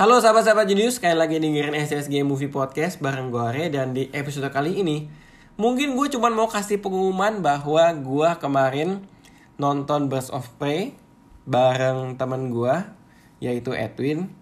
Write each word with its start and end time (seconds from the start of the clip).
Halo 0.00 0.16
sahabat-sahabat 0.16 0.64
jenius, 0.64 0.96
sekali 0.96 1.12
lagi 1.12 1.36
dengerin 1.36 1.76
SSG 1.76 2.24
Movie 2.24 2.48
Podcast 2.48 3.04
bareng 3.04 3.28
gue 3.28 3.36
Are 3.36 3.68
dan 3.68 3.92
di 3.92 4.08
episode 4.16 4.48
kali 4.48 4.80
ini 4.80 5.12
mungkin 5.60 5.92
gue 5.92 6.08
cuma 6.08 6.32
mau 6.32 6.48
kasih 6.48 6.80
pengumuman 6.80 7.44
bahwa 7.44 7.84
gue 8.00 8.30
kemarin 8.40 9.04
nonton 9.60 10.08
Birds 10.08 10.32
of 10.32 10.48
Prey 10.56 10.96
bareng 11.44 12.16
teman 12.16 12.48
gue 12.48 12.72
yaitu 13.44 13.76
Edwin 13.76 14.32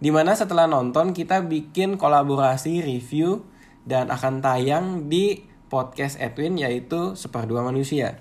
di 0.00 0.08
mana 0.08 0.32
setelah 0.32 0.64
nonton 0.64 1.12
kita 1.12 1.44
bikin 1.44 2.00
kolaborasi 2.00 2.80
review 2.80 3.44
dan 3.84 4.08
akan 4.08 4.40
tayang 4.40 5.12
di 5.12 5.44
podcast 5.68 6.16
Edwin 6.24 6.56
yaitu 6.56 7.20
Seperdua 7.20 7.60
Manusia. 7.60 8.16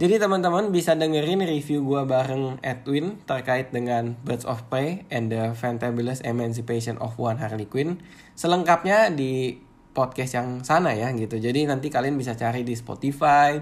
Jadi 0.00 0.16
teman-teman 0.16 0.72
bisa 0.72 0.96
dengerin 0.96 1.44
review 1.44 1.84
gue 1.84 2.00
bareng 2.08 2.56
Edwin 2.64 3.20
terkait 3.28 3.76
dengan 3.76 4.16
Birds 4.24 4.48
of 4.48 4.64
Prey 4.72 5.04
and 5.12 5.28
the 5.28 5.52
Fantabulous 5.52 6.24
Emancipation 6.24 6.96
of 6.96 7.12
One 7.20 7.36
Harley 7.36 7.68
Quinn. 7.68 8.00
Selengkapnya 8.32 9.12
di 9.12 9.60
podcast 9.92 10.40
yang 10.40 10.48
sana 10.64 10.96
ya 10.96 11.12
gitu. 11.12 11.36
Jadi 11.36 11.68
nanti 11.68 11.92
kalian 11.92 12.16
bisa 12.16 12.32
cari 12.32 12.64
di 12.64 12.72
Spotify, 12.72 13.60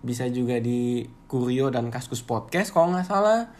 bisa 0.00 0.24
juga 0.32 0.56
di 0.64 1.04
Kurio 1.28 1.68
dan 1.68 1.92
Kaskus 1.92 2.24
Podcast 2.24 2.72
kalau 2.72 2.96
nggak 2.96 3.04
salah. 3.04 3.52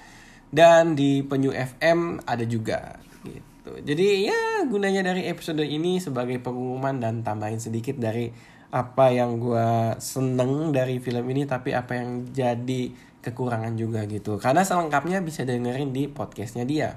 Dan 0.49 0.97
di 0.97 1.21
Penyu 1.21 1.53
FM 1.53 2.25
ada 2.25 2.43
juga 2.49 2.97
gitu. 3.29 3.77
Jadi 3.77 4.25
ya 4.25 4.65
gunanya 4.65 5.05
dari 5.05 5.29
episode 5.29 5.63
ini 5.63 6.01
sebagai 6.01 6.41
pengumuman 6.41 6.97
dan 6.97 7.21
tambahin 7.21 7.61
sedikit 7.61 8.01
dari 8.01 8.33
apa 8.71 9.11
yang 9.11 9.43
gue 9.43 9.99
seneng 9.99 10.71
dari 10.71 11.03
film 11.03 11.27
ini 11.31 11.43
tapi 11.43 11.75
apa 11.75 11.99
yang 11.99 12.31
jadi 12.31 12.95
kekurangan 13.21 13.75
juga 13.77 14.07
gitu. 14.07 14.39
Karena 14.39 14.63
selengkapnya 14.63 15.21
bisa 15.21 15.43
dengerin 15.43 15.91
di 15.91 16.07
podcastnya 16.07 16.65
dia. 16.65 16.97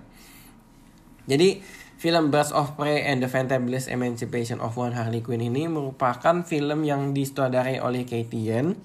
Jadi 1.25 1.59
film 1.97 2.29
Birds 2.29 2.51
of 2.51 2.75
Prey 2.75 3.03
and 3.07 3.23
the 3.23 3.29
Fantabulous 3.31 3.87
Emancipation 3.87 4.59
of 4.59 4.75
One 4.75 4.91
Harley 4.91 5.23
Quinn 5.23 5.39
ini 5.39 5.71
merupakan 5.71 6.43
film 6.43 6.83
yang 6.83 7.15
disutradarai 7.15 7.79
oleh 7.79 8.03
Katie 8.03 8.51
Yen 8.51 8.75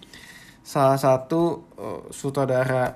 salah 0.62 1.00
satu 1.00 1.64
uh, 1.80 2.02
sutradara 2.12 2.94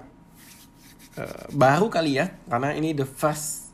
uh, 1.16 1.44
baru 1.56 1.88
kali 1.88 2.20
ya 2.20 2.36
karena 2.46 2.76
ini 2.76 2.92
the 2.92 3.08
first 3.08 3.72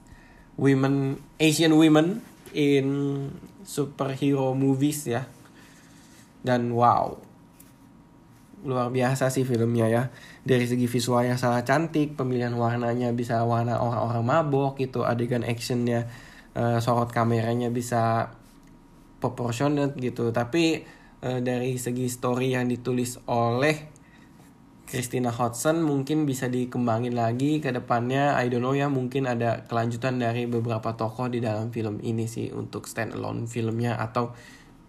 women 0.55 1.19
Asian 1.37 1.75
women 1.75 2.23
in 2.55 2.87
superhero 3.67 4.55
movies 4.55 5.05
ya 5.05 5.27
dan 6.49 6.73
wow. 6.73 7.21
Luar 8.65 8.89
biasa 8.89 9.29
sih 9.29 9.45
filmnya 9.45 9.87
ya. 9.93 10.03
Dari 10.49 10.65
segi 10.65 10.89
visualnya 10.89 11.37
sangat 11.37 11.69
cantik 11.69 12.17
pemilihan 12.17 12.57
warnanya 12.57 13.13
bisa 13.13 13.45
warna 13.45 13.77
orang-orang 13.77 14.25
mabok 14.25 14.81
gitu 14.81 15.05
adegan 15.05 15.45
actionnya 15.45 16.09
uh, 16.57 16.81
sorot 16.81 17.13
kameranya 17.13 17.69
bisa 17.69 18.33
proportionate 19.21 19.95
gitu. 20.01 20.33
Tapi 20.33 20.83
uh, 21.23 21.45
dari 21.45 21.77
segi 21.77 22.09
story 22.09 22.57
yang 22.57 22.67
ditulis 22.67 23.21
oleh 23.29 23.99
Christina 24.89 25.29
Hodson 25.29 25.85
mungkin 25.85 26.25
bisa 26.25 26.49
dikembangin 26.49 27.13
lagi 27.13 27.61
ke 27.61 27.69
depannya. 27.77 28.41
I 28.41 28.49
don't 28.49 28.65
know 28.65 28.73
ya 28.73 28.89
mungkin 28.89 29.29
ada 29.29 29.69
kelanjutan 29.69 30.17
dari 30.17 30.49
beberapa 30.49 30.97
tokoh 30.97 31.29
di 31.29 31.45
dalam 31.45 31.69
film 31.69 32.01
ini 32.01 32.25
sih 32.25 32.49
untuk 32.57 32.89
stand 32.89 33.13
alone 33.13 33.45
filmnya 33.45 34.01
atau 34.01 34.33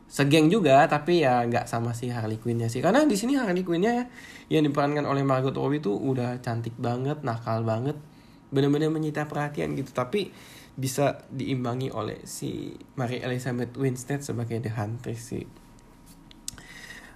segeng 0.10 0.50
juga 0.50 0.90
tapi 0.90 1.22
ya 1.22 1.46
nggak 1.46 1.70
sama 1.70 1.94
si 1.94 2.10
Harley 2.10 2.42
Quinn-nya 2.42 2.68
sih. 2.68 2.82
Karena 2.82 3.06
di 3.06 3.14
sini 3.14 3.38
Harley 3.38 3.62
Quinn-nya 3.62 3.94
ya 3.94 4.06
yang 4.50 4.66
diperankan 4.66 5.06
oleh 5.06 5.22
Margot 5.22 5.54
Robbie 5.54 5.80
tuh 5.80 5.96
udah 5.96 6.42
cantik 6.42 6.74
banget 6.82 7.22
nakal 7.22 7.62
banget 7.62 7.96
bener-bener 8.50 8.90
menyita 8.90 9.30
perhatian 9.30 9.78
gitu. 9.78 9.94
Tapi 9.94 10.34
bisa 10.74 11.22
diimbangi 11.30 11.94
oleh 11.94 12.26
si 12.26 12.74
Mary 12.98 13.22
Elizabeth 13.22 13.78
Winstead 13.78 14.26
sebagai 14.26 14.58
The 14.58 14.74
Huntress 14.74 15.22
sih. 15.30 15.46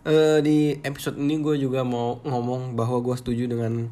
Uh, 0.04 0.44
di 0.44 0.76
episode 0.84 1.16
ini 1.16 1.40
gue 1.40 1.56
juga 1.56 1.88
mau 1.88 2.20
ngomong 2.28 2.76
bahwa 2.76 3.00
gue 3.00 3.16
setuju 3.16 3.48
dengan 3.48 3.88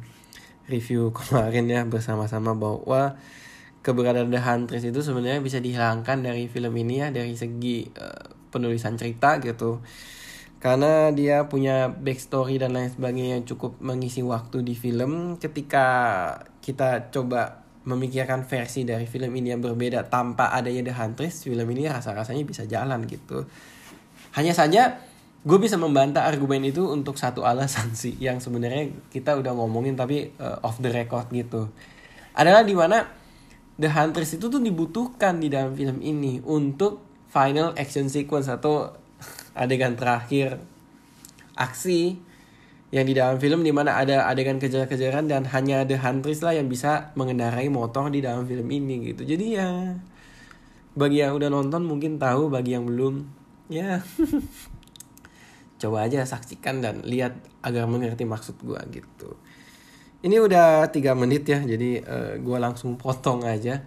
review 0.68 1.10
kemarin 1.16 1.66
ya 1.72 1.82
bersama-sama 1.88 2.52
bahwa 2.52 3.16
keberadaan 3.80 4.30
The 4.30 4.38
Huntress 4.44 4.84
itu 4.86 5.00
sebenarnya 5.02 5.40
bisa 5.40 5.58
dihilangkan 5.58 6.22
dari 6.22 6.46
film 6.46 6.76
ini 6.78 7.02
ya 7.02 7.08
dari 7.10 7.32
segi 7.34 7.88
uh, 7.96 8.41
penulisan 8.52 9.00
cerita 9.00 9.40
gitu. 9.40 9.80
Karena 10.62 11.10
dia 11.10 11.50
punya 11.50 11.90
backstory 11.90 12.62
dan 12.62 12.78
lain 12.78 12.86
sebagainya 12.86 13.42
yang 13.42 13.44
cukup 13.48 13.82
mengisi 13.82 14.22
waktu 14.22 14.62
di 14.62 14.78
film 14.78 15.40
ketika 15.42 15.86
kita 16.62 17.10
coba 17.10 17.66
memikirkan 17.82 18.46
versi 18.46 18.86
dari 18.86 19.10
film 19.10 19.34
ini 19.34 19.50
yang 19.50 19.58
berbeda 19.58 20.06
tanpa 20.06 20.54
adanya 20.54 20.86
The 20.86 20.94
Huntress 20.94 21.42
film 21.42 21.66
ini 21.74 21.90
rasa-rasanya 21.90 22.46
bisa 22.46 22.62
jalan 22.62 23.02
gitu. 23.10 23.42
Hanya 24.38 24.54
saja 24.54 25.02
gue 25.42 25.58
bisa 25.58 25.74
membantah 25.74 26.22
argumen 26.30 26.62
itu 26.62 26.86
untuk 26.86 27.18
satu 27.18 27.42
alasan 27.42 27.90
sih 27.98 28.14
yang 28.22 28.38
sebenarnya 28.38 28.94
kita 29.10 29.34
udah 29.34 29.50
ngomongin 29.58 29.98
tapi 29.98 30.30
uh, 30.38 30.62
off 30.62 30.78
the 30.78 30.94
record 30.94 31.26
gitu. 31.34 31.74
Adalah 32.38 32.62
di 32.62 32.78
mana 32.78 33.02
The 33.74 33.90
Huntress 33.90 34.38
itu 34.38 34.46
tuh 34.46 34.62
dibutuhkan 34.62 35.42
di 35.42 35.50
dalam 35.50 35.74
film 35.74 35.98
ini 36.06 36.38
untuk 36.46 37.11
final 37.32 37.72
action 37.80 38.12
sequence 38.12 38.52
atau 38.52 38.92
adegan 39.56 39.96
terakhir 39.96 40.60
aksi 41.56 42.20
yang 42.92 43.08
di 43.08 43.16
dalam 43.16 43.40
film 43.40 43.64
di 43.64 43.72
mana 43.72 43.96
ada 43.96 44.28
adegan 44.28 44.60
kejar-kejaran 44.60 45.24
dan 45.24 45.48
hanya 45.48 45.88
The 45.88 45.96
Huntress 45.96 46.44
lah 46.44 46.52
yang 46.52 46.68
bisa 46.68 47.16
mengendarai 47.16 47.72
motor 47.72 48.12
di 48.12 48.20
dalam 48.20 48.44
film 48.44 48.68
ini 48.68 49.16
gitu. 49.16 49.24
Jadi 49.24 49.56
ya 49.56 49.96
bagi 50.92 51.24
yang 51.24 51.32
udah 51.32 51.48
nonton 51.48 51.88
mungkin 51.88 52.20
tahu 52.20 52.52
bagi 52.52 52.76
yang 52.76 52.84
belum 52.84 53.24
ya. 53.72 54.04
Coba 55.80 56.04
aja 56.04 56.28
saksikan 56.28 56.84
dan 56.84 57.00
lihat 57.08 57.32
agar 57.64 57.88
mengerti 57.88 58.28
maksud 58.28 58.60
gue 58.60 58.78
gitu. 58.92 59.40
Ini 60.22 60.36
udah 60.38 60.86
tiga 60.92 61.16
menit 61.16 61.48
ya 61.48 61.64
jadi 61.64 62.04
uh, 62.04 62.36
eh, 62.36 62.44
gue 62.44 62.58
langsung 62.60 63.00
potong 63.00 63.40
aja 63.42 63.82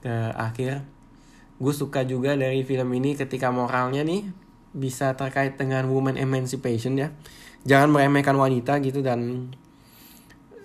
ke 0.00 0.14
akhir 0.32 0.80
gue 1.58 1.74
suka 1.74 2.02
juga 2.02 2.34
dari 2.34 2.66
film 2.66 2.90
ini 2.98 3.14
ketika 3.14 3.54
moralnya 3.54 4.02
nih 4.02 4.26
bisa 4.74 5.14
terkait 5.14 5.54
dengan 5.54 5.86
woman 5.86 6.18
emancipation 6.18 6.98
ya. 6.98 7.14
Jangan 7.64 7.88
meremehkan 7.94 8.36
wanita 8.36 8.82
gitu 8.82 9.00
dan 9.00 9.50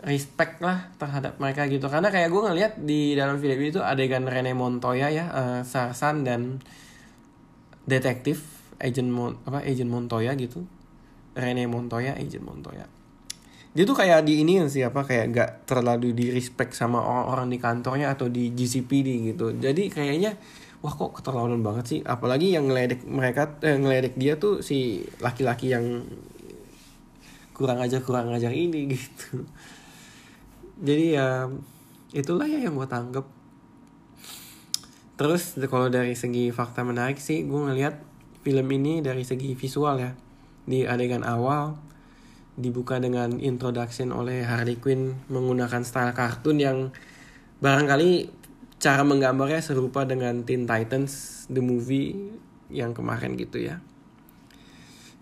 respect 0.03 0.63
lah 0.63 0.91
terhadap 0.97 1.37
mereka 1.37 1.67
gitu. 1.67 1.85
Karena 1.87 2.09
kayak 2.09 2.29
gue 2.31 2.41
ngeliat 2.41 2.73
di 2.81 3.13
dalam 3.13 3.37
film 3.37 3.59
itu 3.59 3.79
adegan 3.79 4.25
Rene 4.25 4.55
Montoya 4.55 5.07
ya 5.11 5.25
uh, 5.29 5.61
Sarsan 5.63 6.23
dan 6.23 6.63
detektif 7.85 8.59
agent 8.79 9.11
Mon 9.11 9.35
apa 9.43 9.61
agent 9.63 9.91
Montoya 9.91 10.33
gitu. 10.35 10.63
Rene 11.35 11.67
Montoya 11.67 12.15
agent 12.15 12.43
Montoya. 12.43 12.87
Dia 13.69 13.85
tuh 13.85 13.93
kayak 13.93 14.25
di 14.25 14.41
ini 14.41 14.65
siapa 14.65 15.05
kayak 15.05 15.25
gak 15.29 15.51
terlalu 15.69 16.09
di 16.17 16.33
respect 16.33 16.73
sama 16.73 17.05
orang-orang 17.05 17.53
di 17.53 17.57
kantornya 17.61 18.07
atau 18.17 18.25
di 18.25 18.49
GCPD 18.57 19.29
gitu. 19.29 19.53
Jadi 19.53 19.93
kayaknya 19.93 20.33
wah 20.79 20.93
kok 20.95 21.19
keterlaluan 21.19 21.59
banget 21.59 21.85
sih? 21.87 21.99
Apalagi 22.03 22.55
yang 22.55 22.71
ngeledek 22.71 23.03
mereka 23.03 23.59
eh, 23.63 23.75
ngeledek 23.75 24.15
dia 24.15 24.39
tuh 24.39 24.63
si 24.63 25.03
laki-laki 25.19 25.71
yang 25.75 26.07
kurang 27.51 27.83
ajar 27.83 27.99
kurang 27.99 28.31
ajar 28.31 28.55
ini 28.55 28.87
gitu. 28.95 29.43
Jadi 30.79 31.19
ya 31.19 31.51
itulah 32.15 32.47
ya 32.47 32.63
yang 32.63 32.79
gue 32.79 32.87
tanggap 32.87 33.27
terus 35.19 35.59
kalau 35.67 35.91
dari 35.91 36.15
segi 36.15 36.47
fakta 36.55 36.87
menarik 36.87 37.19
sih 37.19 37.43
gue 37.43 37.59
ngeliat 37.59 37.99
film 38.39 38.67
ini 38.71 39.03
dari 39.03 39.27
segi 39.27 39.51
visual 39.59 39.99
ya. 39.99 40.15
Di 40.63 40.87
adegan 40.87 41.27
awal 41.27 41.75
dibuka 42.55 42.99
dengan 42.99 43.39
introduction 43.39 44.15
oleh 44.15 44.47
Harley 44.47 44.79
Quinn 44.79 45.15
menggunakan 45.27 45.83
style 45.83 46.15
kartun 46.15 46.59
yang 46.59 46.77
barangkali 47.59 48.38
cara 48.79 49.03
menggambarnya 49.03 49.59
serupa 49.59 50.07
dengan 50.07 50.47
Teen 50.47 50.63
Titans 50.63 51.45
the 51.51 51.59
movie 51.59 52.15
yang 52.71 52.95
kemarin 52.95 53.35
gitu 53.35 53.59
ya. 53.59 53.83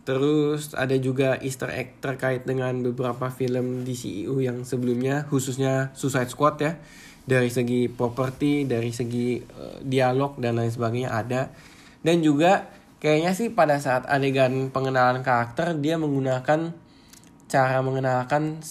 Terus 0.08 0.72
ada 0.72 0.96
juga 0.96 1.36
Easter 1.44 1.68
egg 1.68 2.00
terkait 2.00 2.48
dengan 2.48 2.80
beberapa 2.80 3.28
film 3.28 3.84
DCU 3.84 4.40
e 4.40 4.48
yang 4.48 4.64
sebelumnya 4.64 5.28
khususnya 5.28 5.92
Suicide 5.98 6.32
Squad 6.32 6.56
ya. 6.64 6.80
Dari 7.28 7.52
segi 7.52 7.92
properti, 7.92 8.64
dari 8.64 8.96
segi 8.96 9.36
uh, 9.36 9.84
dialog 9.84 10.40
dan 10.40 10.56
lain 10.56 10.72
sebagainya 10.72 11.12
ada. 11.12 11.52
Dan 12.00 12.24
juga 12.24 12.72
kayaknya 13.04 13.36
sih 13.36 13.52
pada 13.52 13.84
saat 13.84 14.08
adegan 14.08 14.72
pengenalan 14.72 15.28
karakter 15.28 15.76
dia 15.76 16.00
menggunakan 16.00 16.72
cara 17.52 17.80
mengenalkan 17.84 18.64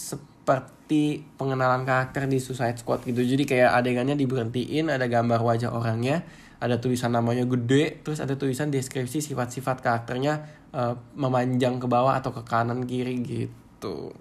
seperti 0.47 1.27
pengenalan 1.35 1.83
karakter 1.83 2.31
di 2.31 2.39
Suicide 2.39 2.79
Squad 2.79 3.03
gitu. 3.03 3.19
Jadi 3.19 3.43
kayak 3.43 3.83
adegannya 3.83 4.15
diberhentiin, 4.15 4.87
ada 4.87 5.03
gambar 5.11 5.43
wajah 5.43 5.75
orangnya, 5.75 6.23
ada 6.63 6.79
tulisan 6.79 7.11
namanya 7.11 7.43
gede, 7.43 7.99
terus 7.99 8.23
ada 8.23 8.39
tulisan 8.39 8.71
deskripsi 8.71 9.19
sifat-sifat 9.19 9.83
karakternya 9.83 10.47
uh, 10.71 10.95
memanjang 11.19 11.83
ke 11.83 11.91
bawah 11.91 12.15
atau 12.15 12.31
ke 12.31 12.47
kanan 12.47 12.87
kiri 12.87 13.19
gitu. 13.27 14.15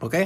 Oke. 0.00 0.08
Okay? 0.08 0.24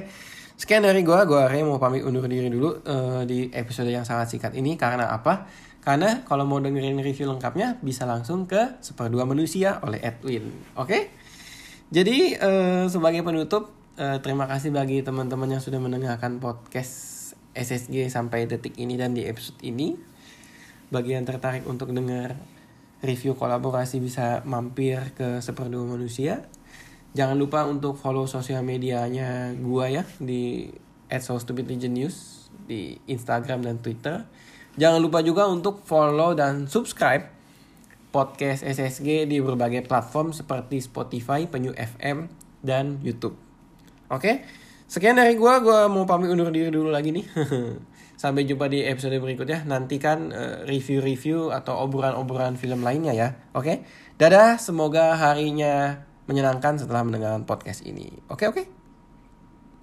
Sekian 0.54 0.86
dari 0.86 1.02
gue, 1.02 1.18
gue 1.26 1.40
Are 1.42 1.58
mau 1.66 1.82
pamit 1.82 2.06
undur 2.06 2.30
diri 2.30 2.46
dulu 2.46 2.86
uh, 2.86 3.26
di 3.26 3.50
episode 3.50 3.90
yang 3.90 4.06
sangat 4.06 4.30
singkat 4.30 4.54
ini 4.54 4.78
karena 4.78 5.10
apa? 5.10 5.50
Karena 5.82 6.22
kalau 6.22 6.46
mau 6.46 6.62
dengerin 6.62 7.02
review 7.02 7.26
lengkapnya 7.26 7.82
bisa 7.82 8.06
langsung 8.06 8.46
ke 8.46 8.78
Seperdua 8.78 9.26
Manusia 9.26 9.82
oleh 9.82 9.98
Edwin. 9.98 10.54
Oke? 10.78 10.86
Okay? 10.86 11.02
Jadi 11.90 12.38
uh, 12.38 12.86
sebagai 12.86 13.26
penutup, 13.26 13.83
uh, 13.98 14.18
terima 14.22 14.50
kasih 14.50 14.74
bagi 14.74 15.02
teman-teman 15.02 15.58
yang 15.58 15.62
sudah 15.62 15.82
mendengarkan 15.82 16.38
podcast 16.38 17.34
SSG 17.54 18.10
sampai 18.10 18.46
detik 18.46 18.78
ini 18.78 18.98
dan 18.98 19.14
di 19.14 19.26
episode 19.26 19.58
ini. 19.62 19.94
Bagi 20.90 21.16
yang 21.16 21.26
tertarik 21.26 21.66
untuk 21.66 21.90
dengar 21.90 22.38
review 23.02 23.34
kolaborasi 23.34 23.98
bisa 23.98 24.40
mampir 24.46 25.12
ke 25.18 25.42
Seperdua 25.42 25.84
Manusia 25.84 26.46
Jangan 27.14 27.38
lupa 27.38 27.62
untuk 27.62 27.94
follow 27.94 28.26
sosial 28.26 28.66
medianya 28.66 29.54
gua 29.62 29.86
ya 29.86 30.02
di 30.18 30.66
@sostupidlegionnews 31.06 32.50
di 32.66 32.98
Instagram 33.06 33.62
dan 33.62 33.78
Twitter. 33.78 34.26
Jangan 34.74 34.98
lupa 34.98 35.22
juga 35.22 35.46
untuk 35.46 35.86
follow 35.86 36.34
dan 36.34 36.66
subscribe 36.66 37.30
podcast 38.10 38.66
SSG 38.66 39.30
di 39.30 39.38
berbagai 39.38 39.86
platform 39.86 40.34
seperti 40.34 40.82
Spotify, 40.82 41.46
Penyu 41.46 41.70
FM, 41.78 42.26
dan 42.66 42.98
YouTube. 42.98 43.43
Oke, 44.14 44.46
sekian 44.86 45.18
dari 45.18 45.34
gua. 45.34 45.58
Gua 45.58 45.90
mau 45.90 46.06
pamit 46.06 46.30
undur 46.30 46.54
diri 46.54 46.70
dulu 46.70 46.94
lagi 46.94 47.10
nih. 47.10 47.26
Sampai 48.22 48.46
jumpa 48.46 48.70
di 48.70 48.86
episode 48.86 49.18
berikutnya. 49.18 49.66
Nantikan 49.66 50.30
uh, 50.30 50.58
review-review 50.64 51.50
atau 51.50 51.82
obrolan-obrolan 51.82 52.54
film 52.54 52.86
lainnya 52.86 53.12
ya. 53.12 53.28
Oke, 53.52 53.82
dadah. 54.16 54.56
Semoga 54.56 55.18
harinya 55.18 56.06
menyenangkan 56.30 56.80
setelah 56.80 57.04
mendengarkan 57.04 57.44
podcast 57.44 57.84
ini. 57.84 58.08
Oke, 58.30 58.48
oke. 58.48 58.73